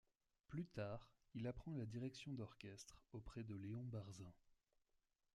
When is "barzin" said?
3.83-4.33